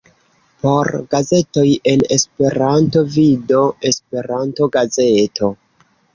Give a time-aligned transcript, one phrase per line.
[0.61, 3.61] Por gazetoj en Esperanto, vidu
[3.93, 5.53] Esperanto-gazeto.